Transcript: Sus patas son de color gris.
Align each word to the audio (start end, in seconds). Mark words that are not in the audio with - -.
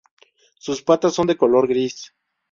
Sus 0.57 0.81
patas 0.81 1.13
son 1.13 1.27
de 1.27 1.37
color 1.37 1.67
gris. 1.67 2.15